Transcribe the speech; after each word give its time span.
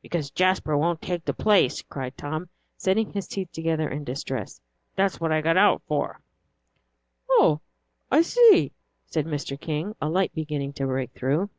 "Because 0.00 0.30
Jasper 0.30 0.78
won't 0.78 1.02
take 1.02 1.24
the 1.24 1.34
place," 1.34 1.82
cried 1.82 2.16
Tom, 2.16 2.48
setting 2.76 3.12
his 3.12 3.26
teeth 3.26 3.50
together 3.50 3.88
in 3.88 4.04
distress. 4.04 4.60
"That's 4.94 5.18
what 5.20 5.32
I 5.32 5.40
got 5.40 5.56
out 5.56 5.82
for." 5.88 6.20
"Oh, 7.28 7.60
I 8.08 8.22
see," 8.22 8.70
said 9.06 9.26
Mr. 9.26 9.60
King, 9.60 9.96
a 10.00 10.08
light 10.08 10.32
beginning 10.36 10.72
to 10.74 10.86
break 10.86 11.10
through. 11.14 11.50